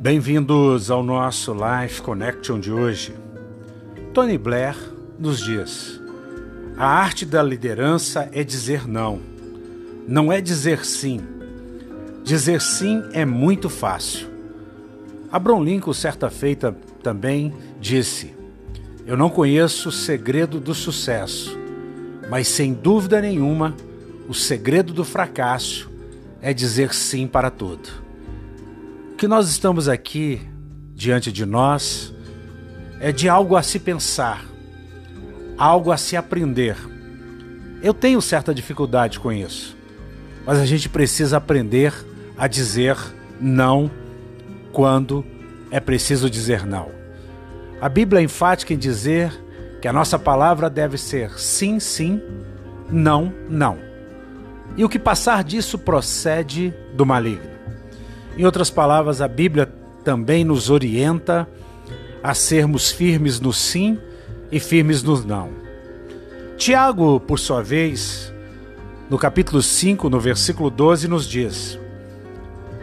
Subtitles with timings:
[0.00, 3.12] Bem-vindos ao nosso Life Connection de hoje.
[4.14, 4.76] Tony Blair
[5.18, 6.00] nos diz:
[6.76, 9.18] A arte da liderança é dizer não,
[10.06, 11.20] não é dizer sim.
[12.22, 14.28] Dizer sim é muito fácil.
[15.32, 18.32] Abraham Lincoln, certa feita, também disse:
[19.04, 21.58] Eu não conheço o segredo do sucesso,
[22.30, 23.74] mas sem dúvida nenhuma,
[24.28, 25.90] o segredo do fracasso
[26.40, 28.07] é dizer sim para tudo
[29.18, 30.40] que nós estamos aqui
[30.94, 32.14] diante de nós
[33.00, 34.44] é de algo a se pensar,
[35.58, 36.76] algo a se aprender.
[37.82, 39.76] Eu tenho certa dificuldade com isso,
[40.46, 41.92] mas a gente precisa aprender
[42.36, 42.96] a dizer
[43.40, 43.90] não
[44.72, 45.26] quando
[45.72, 46.88] é preciso dizer não.
[47.80, 49.32] A Bíblia é enfática em dizer
[49.82, 52.22] que a nossa palavra deve ser sim, sim,
[52.88, 53.78] não, não.
[54.76, 57.58] E o que passar disso procede do maligno.
[58.38, 59.66] Em outras palavras, a Bíblia
[60.04, 61.48] também nos orienta
[62.22, 63.98] a sermos firmes no sim
[64.52, 65.50] e firmes no não.
[66.56, 68.32] Tiago, por sua vez,
[69.10, 71.80] no capítulo 5, no versículo 12, nos diz: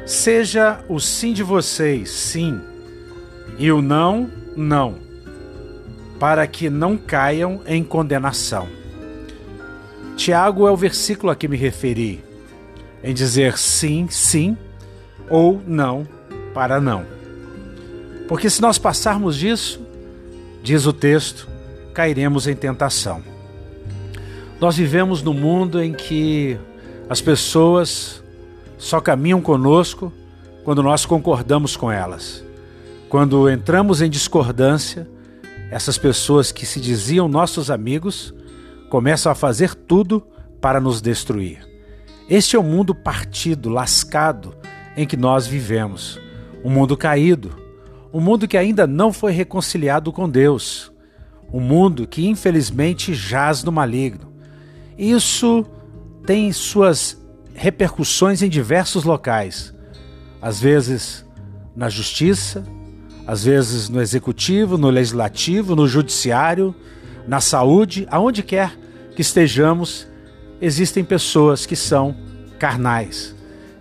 [0.05, 2.59] Seja o sim de vocês sim,
[3.57, 4.95] e o não, não,
[6.19, 8.67] para que não caiam em condenação.
[10.17, 12.21] Tiago é o versículo a que me referi,
[13.01, 14.57] em dizer sim, sim
[15.29, 16.07] ou não
[16.53, 17.05] para não.
[18.27, 19.79] Porque se nós passarmos disso,
[20.63, 21.47] diz o texto,
[21.93, 23.21] cairemos em tentação.
[24.59, 26.57] Nós vivemos num mundo em que
[27.09, 28.23] as pessoas
[28.77, 30.11] só caminham conosco
[30.63, 32.43] quando nós concordamos com elas.
[33.09, 35.07] Quando entramos em discordância,
[35.69, 38.33] essas pessoas que se diziam nossos amigos
[38.89, 40.25] começam a fazer tudo
[40.59, 41.67] para nos destruir.
[42.29, 44.55] Este é o mundo partido, lascado,
[44.95, 46.19] em que nós vivemos.
[46.63, 47.51] Um mundo caído,
[48.13, 50.91] um mundo que ainda não foi reconciliado com Deus,
[51.51, 54.33] um mundo que infelizmente jaz no maligno.
[54.97, 55.65] Isso
[56.25, 57.21] tem suas
[57.53, 59.73] repercussões em diversos locais,
[60.41, 61.25] às vezes
[61.75, 62.63] na justiça,
[63.27, 66.73] às vezes no executivo, no legislativo, no judiciário,
[67.27, 68.77] na saúde, aonde quer
[69.15, 70.07] que estejamos,
[70.61, 72.15] existem pessoas que são
[72.57, 73.34] carnais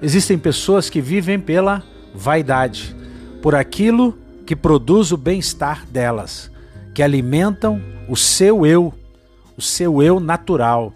[0.04, 1.82] Existem pessoas que vivem pela
[2.14, 2.94] vaidade,
[3.40, 6.50] por aquilo que produz o bem-estar delas,
[6.92, 8.92] que alimentam o seu eu,
[9.56, 10.92] o seu eu natural,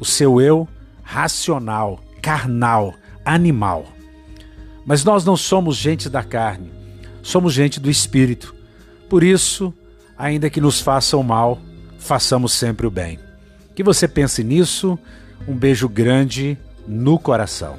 [0.00, 0.66] o seu eu
[1.04, 3.86] racional, carnal, animal.
[4.84, 6.72] Mas nós não somos gente da carne,
[7.22, 8.56] somos gente do espírito.
[9.08, 9.72] Por isso,
[10.18, 11.60] ainda que nos façam mal,
[11.96, 13.20] façamos sempre o bem.
[13.76, 14.98] Que você pense nisso.
[15.46, 16.58] Um beijo grande
[16.88, 17.78] no coração.